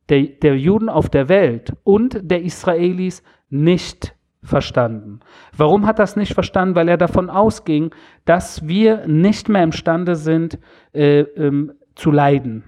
der, 0.10 0.24
der 0.24 0.58
Juden 0.58 0.90
auf 0.90 1.10
der 1.10 1.30
Welt 1.30 1.74
und 1.84 2.20
der 2.24 2.44
Israelis 2.44 3.22
nicht 3.50 4.15
verstanden. 4.46 5.20
Warum 5.56 5.86
hat 5.86 5.98
er 5.98 6.04
das 6.04 6.16
nicht 6.16 6.34
verstanden? 6.34 6.76
Weil 6.76 6.88
er 6.88 6.98
davon 6.98 7.30
ausging, 7.30 7.94
dass 8.26 8.68
wir 8.68 9.08
nicht 9.08 9.50
mehr 9.50 9.64
imstande 9.64 10.16
sind 10.16 10.60
äh, 10.94 11.22
ähm, 11.22 11.74
zu 11.96 12.12
leiden. 12.12 12.64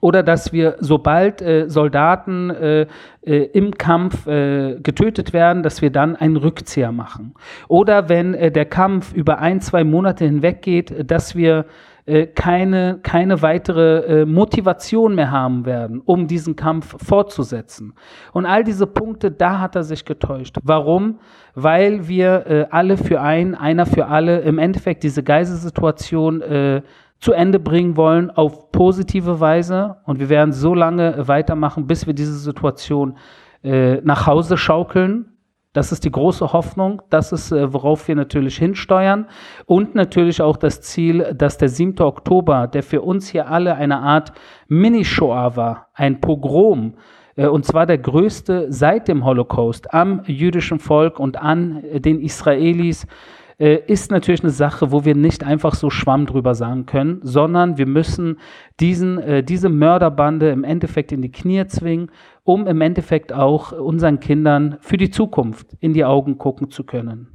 Oder 0.00 0.22
dass 0.22 0.52
wir, 0.52 0.76
sobald 0.80 1.40
äh, 1.40 1.68
Soldaten 1.68 2.50
äh, 2.50 2.86
äh 3.22 3.44
im 3.52 3.72
Kampf 3.72 4.26
äh, 4.26 4.76
getötet 4.80 5.32
werden, 5.32 5.62
dass 5.62 5.82
wir 5.82 5.90
dann 5.90 6.16
einen 6.16 6.36
Rückzieher 6.36 6.92
machen. 6.92 7.34
Oder 7.68 8.08
wenn 8.08 8.34
äh, 8.34 8.50
der 8.50 8.66
Kampf 8.66 9.12
über 9.12 9.38
ein, 9.38 9.60
zwei 9.60 9.84
Monate 9.84 10.24
hinweg 10.24 10.62
geht, 10.62 11.10
dass 11.10 11.34
wir 11.34 11.64
äh, 12.06 12.26
keine, 12.26 13.00
keine 13.02 13.42
weitere 13.42 14.20
äh, 14.22 14.26
Motivation 14.26 15.14
mehr 15.14 15.30
haben 15.30 15.66
werden, 15.66 16.00
um 16.04 16.26
diesen 16.26 16.54
Kampf 16.54 16.96
fortzusetzen. 17.04 17.94
Und 18.32 18.46
all 18.46 18.64
diese 18.64 18.86
Punkte, 18.86 19.30
da 19.30 19.58
hat 19.58 19.74
er 19.74 19.82
sich 19.82 20.04
getäuscht. 20.04 20.56
Warum? 20.62 21.18
Weil 21.54 22.06
wir 22.06 22.46
äh, 22.46 22.66
alle 22.70 22.96
für 22.96 23.20
einen, 23.20 23.54
einer 23.54 23.86
für 23.86 24.06
alle, 24.06 24.40
im 24.40 24.58
Endeffekt 24.58 25.02
diese 25.02 25.22
Geiselsituation 25.22 26.42
äh, 26.42 26.82
zu 27.18 27.32
Ende 27.32 27.58
bringen 27.58 27.96
wollen 27.96 28.30
auf 28.30 28.70
positive 28.70 29.40
Weise. 29.40 29.96
Und 30.04 30.20
wir 30.20 30.28
werden 30.28 30.52
so 30.52 30.74
lange 30.74 31.26
weitermachen, 31.26 31.86
bis 31.86 32.06
wir 32.06 32.14
diese 32.14 32.38
Situation 32.38 33.16
äh, 33.64 33.96
nach 34.02 34.26
Hause 34.26 34.56
schaukeln 34.56 35.35
das 35.76 35.92
ist 35.92 36.04
die 36.04 36.10
große 36.10 36.54
Hoffnung. 36.54 37.02
Das 37.10 37.32
ist, 37.32 37.52
äh, 37.52 37.70
worauf 37.70 38.08
wir 38.08 38.14
natürlich 38.14 38.56
hinsteuern. 38.56 39.26
Und 39.66 39.94
natürlich 39.94 40.40
auch 40.40 40.56
das 40.56 40.80
Ziel, 40.80 41.34
dass 41.36 41.58
der 41.58 41.68
7. 41.68 42.00
Oktober, 42.00 42.66
der 42.66 42.82
für 42.82 43.02
uns 43.02 43.28
hier 43.28 43.48
alle 43.50 43.74
eine 43.74 43.98
Art 43.98 44.32
Mini-Shoah 44.68 45.54
war, 45.54 45.88
ein 45.92 46.22
Pogrom, 46.22 46.94
äh, 47.36 47.46
und 47.46 47.66
zwar 47.66 47.84
der 47.84 47.98
größte 47.98 48.72
seit 48.72 49.06
dem 49.06 49.26
Holocaust 49.26 49.92
am 49.92 50.22
jüdischen 50.24 50.78
Volk 50.78 51.20
und 51.20 51.36
an 51.36 51.82
den 51.94 52.20
Israelis, 52.20 53.06
äh, 53.58 53.80
ist 53.86 54.10
natürlich 54.10 54.42
eine 54.42 54.50
Sache, 54.50 54.92
wo 54.92 55.04
wir 55.04 55.14
nicht 55.14 55.44
einfach 55.44 55.74
so 55.74 55.90
Schwamm 55.90 56.26
drüber 56.26 56.54
sagen 56.54 56.86
können, 56.86 57.20
sondern 57.22 57.78
wir 57.78 57.86
müssen 57.86 58.38
diesen, 58.80 59.18
äh, 59.18 59.42
diese 59.42 59.68
Mörderbande 59.68 60.50
im 60.50 60.64
Endeffekt 60.64 61.12
in 61.12 61.22
die 61.22 61.32
Knie 61.32 61.66
zwingen, 61.66 62.10
um 62.44 62.66
im 62.66 62.80
Endeffekt 62.80 63.32
auch 63.32 63.72
unseren 63.72 64.20
Kindern 64.20 64.76
für 64.80 64.96
die 64.96 65.10
Zukunft 65.10 65.76
in 65.80 65.94
die 65.94 66.04
Augen 66.04 66.38
gucken 66.38 66.70
zu 66.70 66.84
können. 66.84 67.28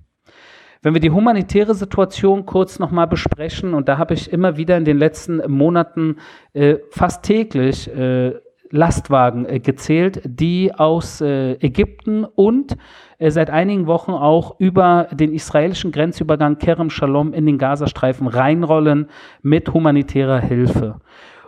Wenn 0.84 0.96
wir 0.96 1.02
die 1.02 1.12
humanitäre 1.12 1.76
Situation 1.76 2.46
kurz 2.48 2.80
nochmal 2.80 3.08
besprechen, 3.08 3.76
und 3.76 3.88
da 3.88 4.00
habe 4.00 4.16
ich 4.16 4.32
immer 4.32 4.58
wieder 4.58 4.78
in 4.78 4.86
den 4.86 4.98
letzten 4.98 5.42
Monaten 5.52 6.18
äh, 6.54 6.78
fast 6.90 7.24
täglich 7.24 7.88
äh, 7.88 8.34
Lastwagen 8.72 9.46
äh, 9.46 9.60
gezählt, 9.60 10.22
die 10.26 10.74
aus 10.74 11.22
äh, 11.22 11.54
Ägypten 11.54 12.26
und 12.26 12.78
äh, 13.20 13.30
seit 13.30 13.50
einigen 13.50 13.88
Wochen 13.88 14.12
auch 14.12 14.60
über 14.60 15.08
den 15.12 15.34
israelischen 15.34 15.92
Grenzübergang 15.92 16.58
Kerem 16.58 16.90
Shalom 16.90 17.34
in 17.34 17.46
den 17.46 17.58
Gazastreifen 17.58 18.28
reinrollen 18.28 19.10
mit 19.42 19.74
humanitärer 19.74 20.40
Hilfe. 20.40 21.00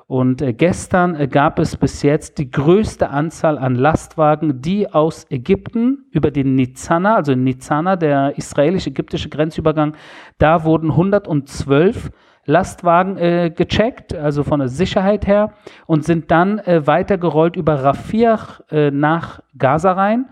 Und 0.08 0.42
äh, 0.42 0.53
gestern 0.53 1.15
äh, 1.15 1.27
gab 1.27 1.60
es 1.60 1.77
bis 1.77 2.01
jetzt 2.03 2.38
die 2.38 2.51
größte 2.51 3.10
Anzahl 3.10 3.58
an 3.58 3.75
Lastwagen, 3.75 4.62
die 4.62 4.92
aus 4.92 5.25
Ägypten 5.30 6.06
über 6.12 6.30
den 6.30 6.56
Nizana, 6.56 7.15
also 7.15 7.34
Nizana, 7.34 7.96
der 7.96 8.38
israelisch-ägyptische 8.38 9.30
Grenzübergang, 9.30 9.96
da 10.38 10.65
wurden 10.65 10.92
112 10.92 12.12
Lastwagen 12.46 13.18
äh, 13.18 13.52
gecheckt, 13.56 14.14
also 14.14 14.44
von 14.44 14.60
der 14.60 14.68
Sicherheit 14.70 15.26
her, 15.28 15.54
und 15.86 16.04
sind 16.04 16.32
dann 16.32 16.60
äh, 16.60 16.86
weitergerollt 16.86 17.56
über 17.56 17.82
Rafah 17.84 18.60
äh, 18.70 18.92
nach 18.92 19.42
Gaza 19.58 19.94
rein. 19.94 20.26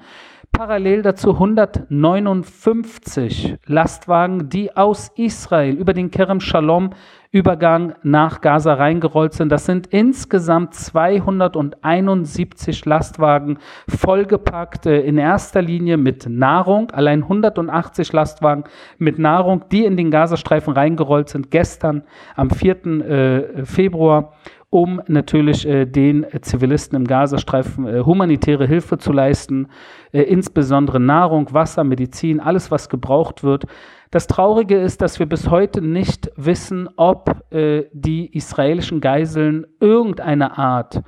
Parallel 0.51 1.01
dazu 1.01 1.31
159 1.31 3.55
Lastwagen, 3.65 4.49
die 4.49 4.75
aus 4.75 5.09
Israel 5.15 5.75
über 5.75 5.93
den 5.93 6.11
Kerem 6.11 6.41
Shalom 6.41 6.89
Übergang 7.33 7.95
nach 8.03 8.41
Gaza 8.41 8.73
reingerollt 8.73 9.33
sind. 9.33 9.53
Das 9.53 9.65
sind 9.65 9.87
insgesamt 9.87 10.73
271 10.73 12.83
Lastwagen 12.85 13.57
vollgepackt, 13.87 14.85
in 14.85 15.17
erster 15.17 15.61
Linie 15.61 15.95
mit 15.95 16.27
Nahrung. 16.27 16.91
Allein 16.91 17.23
180 17.23 18.11
Lastwagen 18.11 18.65
mit 18.97 19.17
Nahrung, 19.17 19.63
die 19.71 19.85
in 19.85 19.95
den 19.95 20.11
Gazastreifen 20.11 20.73
reingerollt 20.73 21.29
sind, 21.29 21.51
gestern 21.51 22.03
am 22.35 22.49
4. 22.49 22.85
Äh, 22.85 23.65
Februar 23.65 24.33
um 24.71 25.01
natürlich 25.07 25.67
äh, 25.67 25.85
den 25.85 26.25
Zivilisten 26.41 26.95
im 26.95 27.05
Gazastreifen 27.05 27.85
äh, 27.85 27.99
humanitäre 27.99 28.65
Hilfe 28.65 28.97
zu 28.97 29.11
leisten, 29.11 29.67
äh, 30.13 30.21
insbesondere 30.21 30.99
Nahrung, 30.99 31.53
Wasser, 31.53 31.83
Medizin, 31.83 32.39
alles, 32.39 32.71
was 32.71 32.87
gebraucht 32.87 33.43
wird. 33.43 33.65
Das 34.11 34.27
Traurige 34.27 34.77
ist, 34.77 35.01
dass 35.01 35.19
wir 35.19 35.25
bis 35.25 35.49
heute 35.49 35.81
nicht 35.81 36.29
wissen, 36.35 36.89
ob 36.97 37.45
äh, 37.53 37.85
die 37.93 38.35
israelischen 38.35 38.99
Geiseln 38.99 39.65
irgendeine 39.79 40.57
Art 40.57 41.01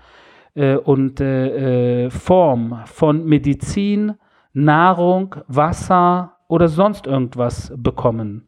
äh, 0.56 0.78
und 0.78 1.20
äh, 1.20 2.06
äh, 2.06 2.10
Form 2.10 2.80
von 2.86 3.26
Medizin, 3.26 4.14
Nahrung, 4.54 5.36
Wasser 5.50 6.38
oder 6.48 6.70
sonst 6.70 7.06
irgendwas 7.06 7.74
bekommen. 7.76 8.48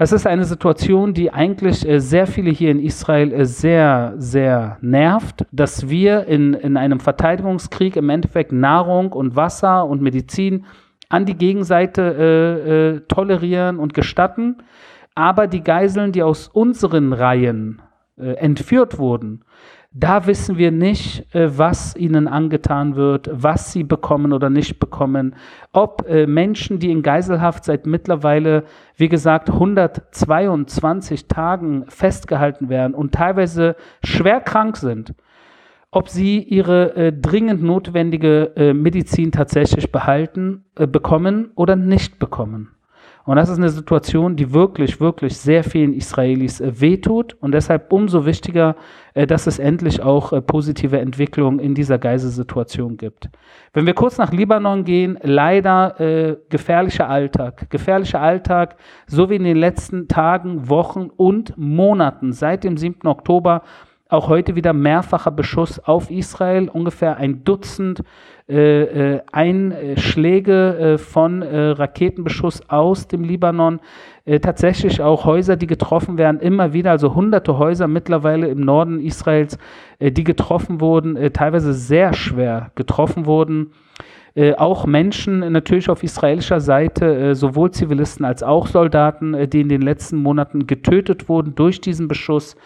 Es 0.00 0.12
ist 0.12 0.26
eine 0.26 0.44
Situation, 0.44 1.12
die 1.12 1.30
eigentlich 1.30 1.86
äh, 1.86 2.00
sehr 2.00 2.26
viele 2.26 2.50
hier 2.50 2.70
in 2.70 2.80
Israel 2.80 3.32
äh, 3.34 3.44
sehr, 3.44 4.14
sehr 4.16 4.78
nervt, 4.80 5.44
dass 5.52 5.90
wir 5.90 6.24
in, 6.26 6.54
in 6.54 6.78
einem 6.78 7.00
Verteidigungskrieg 7.00 7.96
im 7.96 8.08
Endeffekt 8.08 8.50
Nahrung 8.50 9.12
und 9.12 9.36
Wasser 9.36 9.86
und 9.86 10.00
Medizin 10.00 10.64
an 11.08 11.26
die 11.26 11.36
Gegenseite 11.36 12.02
äh, 12.02 12.96
äh, 12.96 13.00
tolerieren 13.08 13.78
und 13.78 13.94
gestatten. 13.94 14.58
Aber 15.14 15.46
die 15.46 15.62
Geiseln, 15.62 16.12
die 16.12 16.22
aus 16.22 16.48
unseren 16.48 17.12
Reihen 17.12 17.82
äh, 18.16 18.34
entführt 18.34 18.98
wurden, 18.98 19.44
da 19.90 20.26
wissen 20.26 20.58
wir 20.58 20.70
nicht, 20.70 21.34
äh, 21.34 21.58
was 21.58 21.96
ihnen 21.96 22.28
angetan 22.28 22.94
wird, 22.94 23.30
was 23.32 23.72
sie 23.72 23.84
bekommen 23.84 24.32
oder 24.32 24.50
nicht 24.50 24.78
bekommen. 24.78 25.34
Ob 25.72 26.06
äh, 26.08 26.26
Menschen, 26.26 26.78
die 26.78 26.90
in 26.90 27.02
Geiselhaft 27.02 27.64
seit 27.64 27.86
mittlerweile, 27.86 28.64
wie 28.96 29.08
gesagt, 29.08 29.48
122 29.48 31.26
Tagen 31.26 31.86
festgehalten 31.88 32.68
werden 32.68 32.94
und 32.94 33.14
teilweise 33.14 33.76
schwer 34.04 34.40
krank 34.40 34.76
sind, 34.76 35.14
ob 35.90 36.08
sie 36.08 36.42
ihre 36.42 36.94
äh, 36.96 37.12
dringend 37.12 37.62
notwendige 37.62 38.52
äh, 38.56 38.74
Medizin 38.74 39.32
tatsächlich 39.32 39.90
behalten, 39.90 40.64
äh, 40.76 40.86
bekommen 40.86 41.50
oder 41.54 41.76
nicht 41.76 42.18
bekommen. 42.18 42.72
Und 43.28 43.36
das 43.36 43.50
ist 43.50 43.58
eine 43.58 43.68
Situation, 43.68 44.36
die 44.36 44.54
wirklich, 44.54 45.02
wirklich 45.02 45.36
sehr 45.36 45.62
vielen 45.62 45.92
Israelis 45.92 46.62
äh, 46.62 46.80
wehtut 46.80 47.36
und 47.40 47.52
deshalb 47.52 47.92
umso 47.92 48.24
wichtiger, 48.24 48.74
äh, 49.12 49.26
dass 49.26 49.46
es 49.46 49.58
endlich 49.58 50.02
auch 50.02 50.32
äh, 50.32 50.40
positive 50.40 50.98
Entwicklungen 50.98 51.58
in 51.58 51.74
dieser 51.74 51.98
Geiselsituation 51.98 52.96
gibt. 52.96 53.28
Wenn 53.74 53.84
wir 53.84 53.92
kurz 53.92 54.16
nach 54.16 54.32
Libanon 54.32 54.84
gehen, 54.84 55.18
leider 55.22 56.00
äh, 56.00 56.36
gefährlicher 56.48 57.10
Alltag. 57.10 57.68
Gefährlicher 57.68 58.20
Alltag, 58.20 58.76
so 59.06 59.28
wie 59.28 59.36
in 59.36 59.44
den 59.44 59.58
letzten 59.58 60.08
Tagen, 60.08 60.70
Wochen 60.70 61.10
und 61.14 61.52
Monaten 61.58 62.32
seit 62.32 62.64
dem 62.64 62.78
7. 62.78 63.06
Oktober 63.06 63.62
auch 64.08 64.28
heute 64.28 64.56
wieder 64.56 64.72
mehrfacher 64.72 65.30
Beschuss 65.30 65.78
auf 65.78 66.10
Israel, 66.10 66.70
ungefähr 66.72 67.18
ein 67.18 67.44
Dutzend 67.44 68.02
äh, 68.48 69.16
äh, 69.16 69.20
Einschläge 69.30 70.78
äh, 70.94 70.98
von 70.98 71.42
äh, 71.42 71.70
Raketenbeschuss 71.72 72.70
aus 72.70 73.06
dem 73.06 73.22
Libanon. 73.22 73.80
Äh, 74.24 74.40
tatsächlich 74.40 75.02
auch 75.02 75.26
Häuser, 75.26 75.56
die 75.56 75.66
getroffen 75.66 76.16
werden, 76.16 76.40
immer 76.40 76.72
wieder, 76.72 76.92
also 76.92 77.14
hunderte 77.14 77.58
Häuser 77.58 77.86
mittlerweile 77.86 78.48
im 78.48 78.60
Norden 78.60 78.98
Israels, 79.00 79.58
äh, 79.98 80.10
die 80.10 80.24
getroffen 80.24 80.80
wurden, 80.80 81.32
teilweise 81.34 81.74
sehr 81.74 82.14
schwer 82.14 82.70
getroffen 82.74 83.26
wurden. 83.26 83.72
auch 84.56 84.86
Menschen 84.86 85.52
natürlich 85.52 85.90
auf 85.90 86.04
israelischer 86.04 86.60
Seite, 86.60 87.34
sowohl 87.34 87.72
Zivilisten 87.72 88.24
als 88.24 88.42
auch 88.42 88.68
Soldaten, 88.68 89.50
die 89.50 89.60
in 89.60 89.68
den 89.68 89.82
letzten 89.82 90.16
Monaten 90.18 90.66
getötet 90.66 91.28
wurden 91.28 91.56
durch 91.56 91.80
diesen 91.80 92.06
Beschuss 92.06 92.56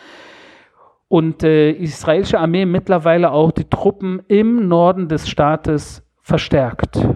und 1.12 1.42
äh, 1.42 1.72
israelische 1.72 2.40
Armee 2.40 2.64
mittlerweile 2.64 3.32
auch 3.32 3.50
die 3.50 3.68
Truppen 3.68 4.22
im 4.28 4.66
Norden 4.66 5.08
des 5.08 5.28
Staates 5.28 6.02
verstärkt. 6.22 7.06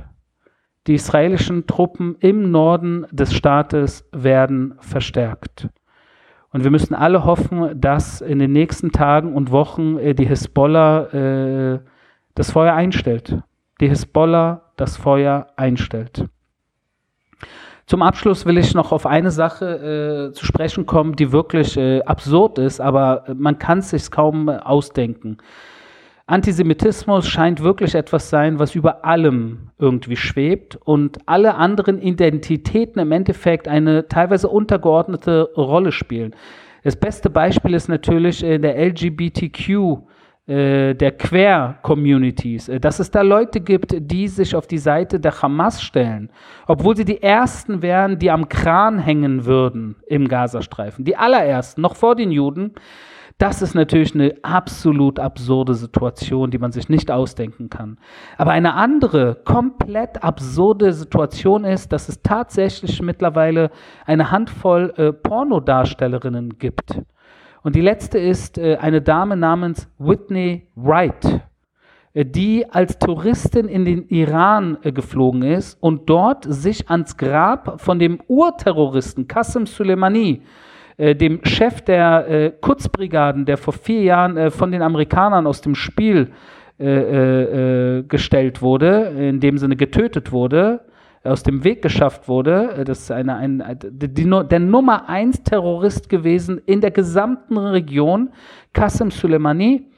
Die 0.86 0.92
israelischen 0.92 1.66
Truppen 1.66 2.14
im 2.20 2.50
Norden 2.50 3.06
des 3.10 3.32
Staates 3.32 4.06
werden 4.12 4.74
verstärkt. 4.80 5.70
Und 6.50 6.62
wir 6.62 6.70
müssen 6.70 6.94
alle 6.94 7.24
hoffen, 7.24 7.80
dass 7.80 8.20
in 8.20 8.38
den 8.38 8.52
nächsten 8.52 8.92
Tagen 8.92 9.32
und 9.32 9.50
Wochen 9.50 9.96
äh, 9.96 10.14
die 10.14 10.26
Hisbollah 10.26 11.04
äh, 11.14 11.80
das 12.34 12.50
Feuer 12.50 12.74
einstellt. 12.74 13.38
Die 13.80 13.88
Hisbollah 13.88 14.72
das 14.76 14.98
Feuer 14.98 15.46
einstellt. 15.56 16.26
Zum 17.86 18.02
Abschluss 18.02 18.44
will 18.46 18.58
ich 18.58 18.74
noch 18.74 18.90
auf 18.90 19.06
eine 19.06 19.30
Sache 19.30 20.30
äh, 20.30 20.32
zu 20.32 20.44
sprechen 20.44 20.86
kommen, 20.86 21.14
die 21.14 21.30
wirklich 21.30 21.76
äh, 21.76 22.02
absurd 22.02 22.58
ist, 22.58 22.80
aber 22.80 23.24
man 23.36 23.60
kann 23.60 23.78
es 23.78 23.90
sich 23.90 24.10
kaum 24.10 24.48
äh, 24.48 24.56
ausdenken. 24.56 25.36
Antisemitismus 26.26 27.28
scheint 27.28 27.62
wirklich 27.62 27.94
etwas 27.94 28.28
sein, 28.28 28.58
was 28.58 28.74
über 28.74 29.04
allem 29.04 29.70
irgendwie 29.78 30.16
schwebt 30.16 30.76
und 30.84 31.18
alle 31.26 31.54
anderen 31.54 32.02
Identitäten 32.02 33.00
im 33.00 33.12
Endeffekt 33.12 33.68
eine 33.68 34.08
teilweise 34.08 34.48
untergeordnete 34.48 35.50
Rolle 35.56 35.92
spielen. 35.92 36.34
Das 36.82 36.96
beste 36.96 37.30
Beispiel 37.30 37.74
ist 37.74 37.88
natürlich 37.88 38.42
äh, 38.42 38.58
der 38.58 38.76
LGBTQ 38.84 39.68
äh, 39.68 39.96
der 40.94 41.12
Quer-Communities, 41.12 42.68
äh, 42.68 42.80
dass 42.80 43.00
es 43.00 43.10
da 43.10 43.22
Leute 43.22 43.60
gibt, 43.60 43.96
die 43.98 44.28
sich 44.28 44.54
auf 44.54 44.66
die 44.66 44.78
Seite 44.78 45.18
der 45.18 45.42
Hamas 45.42 45.82
stellen, 45.82 46.30
obwohl 46.66 46.96
sie 46.96 47.04
die 47.04 47.22
Ersten 47.22 47.82
wären, 47.82 48.18
die 48.18 48.30
am 48.30 48.48
Kran 48.48 48.98
hängen 48.98 49.44
würden 49.44 49.96
im 50.06 50.28
Gazastreifen. 50.28 51.04
Die 51.04 51.16
allerersten, 51.16 51.80
noch 51.80 51.96
vor 51.96 52.14
den 52.14 52.30
Juden. 52.30 52.74
Das 53.38 53.60
ist 53.60 53.74
natürlich 53.74 54.14
eine 54.14 54.34
absolut 54.42 55.18
absurde 55.18 55.74
Situation, 55.74 56.50
die 56.50 56.58
man 56.58 56.72
sich 56.72 56.88
nicht 56.88 57.10
ausdenken 57.10 57.68
kann. 57.68 57.98
Aber 58.38 58.52
eine 58.52 58.72
andere, 58.74 59.34
komplett 59.44 60.24
absurde 60.24 60.94
Situation 60.94 61.64
ist, 61.64 61.92
dass 61.92 62.08
es 62.08 62.22
tatsächlich 62.22 63.02
mittlerweile 63.02 63.70
eine 64.06 64.30
Handvoll 64.30 64.94
äh, 64.96 65.12
Pornodarstellerinnen 65.12 66.58
gibt 66.58 67.02
und 67.66 67.74
die 67.74 67.80
letzte 67.80 68.20
ist 68.20 68.58
äh, 68.58 68.76
eine 68.76 69.02
Dame 69.02 69.36
namens 69.36 69.90
Whitney 69.98 70.68
Wright, 70.76 71.40
äh, 72.14 72.24
die 72.24 72.64
als 72.70 72.96
Touristin 72.96 73.66
in 73.66 73.84
den 73.84 74.06
Iran 74.06 74.78
äh, 74.84 74.92
geflogen 74.92 75.42
ist 75.42 75.76
und 75.82 76.08
dort 76.08 76.44
sich 76.44 76.88
ans 76.88 77.16
Grab 77.16 77.80
von 77.80 77.98
dem 77.98 78.20
Urterroristen 78.28 79.26
Qasem 79.26 79.66
Soleimani, 79.66 80.42
dem 80.96 81.44
Chef 81.44 81.82
der 81.82 82.54
Kurzbrigaden, 82.62 83.44
der 83.44 83.58
vor 83.58 83.74
vier 83.74 84.02
Jahren 84.02 84.50
von 84.50 84.72
den 84.72 84.80
Amerikanern 84.80 85.46
aus 85.46 85.60
dem 85.60 85.74
Spiel 85.74 86.32
gestellt 86.78 88.62
wurde, 88.62 89.12
in 89.18 89.40
dem 89.40 89.58
Sinne 89.58 89.76
getötet 89.76 90.32
wurde, 90.32 90.86
aus 91.26 91.42
dem 91.42 91.64
Weg 91.64 91.82
geschafft 91.82 92.28
wurde. 92.28 92.76
Äh, 92.78 92.84
das 92.84 93.00
ist 93.00 93.10
eine, 93.10 93.36
ein, 93.36 93.62
die, 93.80 94.30
der 94.48 94.60
Nummer 94.60 95.08
eins 95.08 95.42
Terrorist 95.42 96.08
gewesen 96.08 96.60
in 96.66 96.80
der 96.80 96.90
gesamten 96.90 97.58
Region, 97.58 98.30
Qasem 98.72 99.10
Soleimani. 99.10 99.90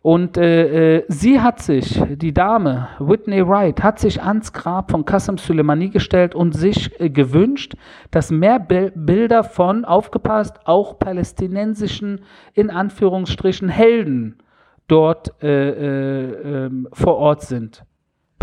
Und 0.00 0.36
äh, 0.38 0.98
äh, 0.98 1.04
sie 1.08 1.40
hat 1.40 1.60
sich, 1.60 2.00
die 2.08 2.32
Dame, 2.32 2.88
Whitney 3.00 3.46
Wright, 3.46 3.82
hat 3.82 3.98
sich 3.98 4.22
ans 4.22 4.52
Grab 4.52 4.90
von 4.90 5.04
Qasem 5.04 5.38
Soleimani 5.38 5.88
gestellt 5.88 6.34
und 6.34 6.52
sich 6.52 6.98
äh, 7.00 7.10
gewünscht, 7.10 7.74
dass 8.10 8.30
mehr 8.30 8.60
Bi 8.60 8.90
Bilder 8.94 9.42
von, 9.42 9.84
aufgepasst, 9.84 10.60
auch 10.64 10.98
palästinensischen, 10.98 12.20
in 12.54 12.70
Anführungsstrichen, 12.70 13.68
Helden 13.68 14.38
dort 14.86 15.42
äh, 15.42 15.70
äh, 15.70 16.66
ähm, 16.66 16.88
vor 16.92 17.16
Ort 17.16 17.42
sind 17.42 17.84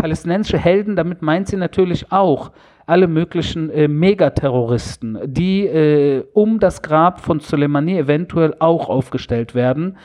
palästinensische 0.06 0.58
Helden, 0.58 0.94
damit 0.94 1.20
meint 1.20 1.48
sie 1.48 1.56
natürlich 1.56 2.12
auch 2.12 2.52
alle 2.86 3.08
möglichen 3.08 3.68
äh, 3.70 3.88
Megaterroristen, 3.88 5.18
die 5.24 5.66
äh, 5.66 6.24
um 6.32 6.60
das 6.60 6.82
Grab 6.82 7.20
von 7.20 7.40
Soleimani 7.40 7.98
eventuell 7.98 8.54
auch 8.60 8.88
aufgestellt 8.88 9.56
werden. 9.56 9.96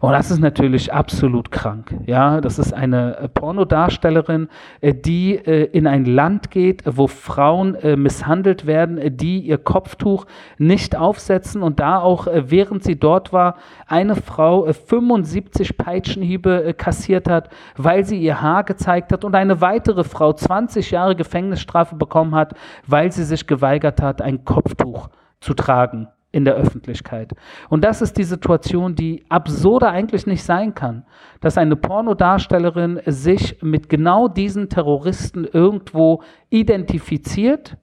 Und 0.00 0.12
das 0.12 0.30
ist 0.30 0.38
natürlich 0.38 0.92
absolut 0.92 1.50
krank. 1.50 1.92
Ja, 2.06 2.40
das 2.40 2.60
ist 2.60 2.72
eine 2.72 3.16
äh, 3.16 3.28
Pornodarstellerin, 3.28 4.48
äh, 4.80 4.94
die 4.94 5.34
äh, 5.34 5.64
in 5.72 5.88
ein 5.88 6.04
Land 6.04 6.52
geht, 6.52 6.82
wo 6.86 7.08
Frauen 7.08 7.76
misshandelt 7.96 8.66
werden, 8.66 9.16
die 9.16 9.40
ihr 9.40 9.58
Kopftuch 9.58 10.26
nicht 10.58 10.96
aufsetzen 10.96 11.62
und 11.62 11.80
da 11.80 12.00
auch, 12.00 12.26
während 12.30 12.84
sie 12.84 12.98
dort 12.98 13.32
war, 13.32 13.56
eine 13.86 14.14
Frau 14.14 14.70
75 14.72 15.76
Peitschenhiebe 15.76 16.74
kassiert 16.76 17.28
hat, 17.28 17.50
weil 17.76 18.04
sie 18.04 18.18
ihr 18.18 18.40
Haar 18.40 18.64
gezeigt 18.64 19.12
hat 19.12 19.24
und 19.24 19.34
eine 19.34 19.60
weitere 19.60 20.04
Frau 20.04 20.32
20 20.32 20.90
Jahre 20.90 21.16
Gefängnisstrafe 21.16 21.96
bekommen 21.96 22.27
bekommen 22.28 22.34
hat, 22.34 22.54
weil 22.86 23.12
sie 23.12 23.24
sich 23.24 23.46
geweigert 23.46 24.00
hat, 24.00 24.22
ein 24.22 24.44
Kopftuch 24.44 25.08
zu 25.40 25.54
tragen 25.54 26.08
in 26.30 26.44
der 26.44 26.54
Öffentlichkeit. 26.54 27.32
Und 27.70 27.84
das 27.84 28.02
ist 28.02 28.18
die 28.18 28.24
Situation, 28.24 28.94
die 28.94 29.24
absurder 29.30 29.90
eigentlich 29.90 30.26
nicht 30.26 30.42
sein 30.42 30.74
kann, 30.74 31.04
dass 31.40 31.56
eine 31.56 31.76
Pornodarstellerin 31.76 33.00
sich 33.06 33.62
mit 33.62 33.88
genau 33.88 34.28
diesen 34.28 34.68
Terroristen 34.68 35.44
irgendwo 35.44 36.22
identifiziert, 36.50 37.78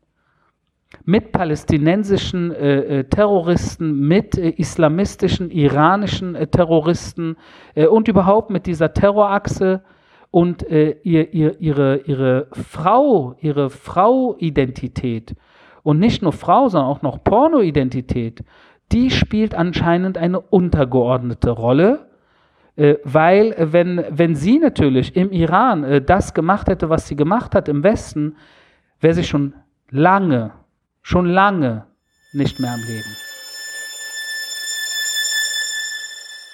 mit 1.03 1.31
palästinensischen 1.31 2.51
äh, 2.53 2.99
äh 2.99 3.03
Terroristen, 3.05 4.07
mit 4.07 4.37
äh, 4.37 4.49
islamistischen, 4.49 5.49
iranischen 5.49 6.35
äh, 6.35 6.47
Terroristen 6.47 7.35
äh, 7.73 7.87
und 7.87 8.07
überhaupt 8.07 8.49
mit 8.49 8.65
dieser 8.65 8.93
Terrorachse 8.93 9.81
und 10.31 10.69
äh, 10.69 10.97
ihr, 11.03 11.33
ihr, 11.33 11.59
ihre, 11.61 11.97
ihre 12.05 12.47
Frau, 12.51 13.35
ihre 13.41 13.69
Frau-Identität 13.69 15.35
und 15.83 15.99
nicht 15.99 16.21
nur 16.21 16.33
Frau, 16.33 16.67
sondern 16.67 16.89
auch 16.89 17.01
noch 17.01 17.23
Porno-Identität, 17.23 18.43
die 18.91 19.11
spielt 19.11 19.55
anscheinend 19.55 20.17
eine 20.17 20.39
untergeordnete 20.39 21.51
Rolle, 21.51 22.09
äh, 22.75 22.95
weil 23.03 23.53
äh, 23.53 23.71
wenn, 23.71 24.03
wenn 24.09 24.35
sie 24.35 24.59
natürlich 24.59 25.15
im 25.15 25.31
Iran 25.31 25.83
äh, 25.83 26.01
das 26.01 26.33
gemacht 26.33 26.67
hätte, 26.67 26.89
was 26.89 27.07
sie 27.07 27.15
gemacht 27.15 27.55
hat 27.55 27.69
im 27.69 27.83
Westen, 27.83 28.35
wäre 28.99 29.13
sie 29.13 29.23
schon 29.23 29.53
lange, 29.89 30.51
schon 31.01 31.25
lange 31.25 31.85
nicht 32.33 32.59
mehr 32.59 32.73
am 32.73 32.81
Leben. 32.81 33.15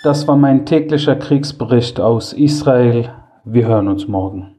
Das 0.04 0.28
war 0.28 0.36
mein 0.36 0.66
täglicher 0.66 1.16
Kriegsbericht 1.16 2.00
aus 2.00 2.34
Israel. 2.34 3.14
Wir 3.44 3.66
hören 3.66 3.88
uns 3.88 4.08
morgen. 4.08 4.56